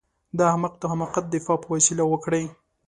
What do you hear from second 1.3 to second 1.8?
دفاع په